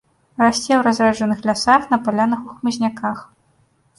[0.43, 3.17] Расце ў разрэджаных лясах, на палянах, у хмызняках.